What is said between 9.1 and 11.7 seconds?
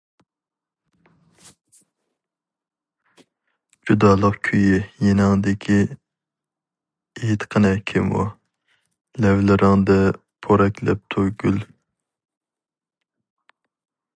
لەۋلىرىڭدە پورەكلەپتۇ گۈل.